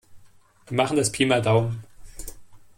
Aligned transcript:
Wir 0.65 0.77
machen 0.77 0.97
das 0.97 1.11
Pi 1.11 1.27
mal 1.27 1.43
Daumen. 1.43 1.83